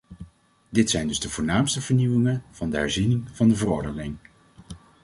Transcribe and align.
Dit 0.69 0.89
zijn 0.89 1.07
dus 1.07 1.19
de 1.19 1.29
voornaamste 1.29 1.81
vernieuwingen 1.81 2.43
van 2.51 2.69
de 2.69 2.77
herziening 2.77 3.27
van 3.31 3.47
de 3.49 3.55
verordening. 3.55 4.17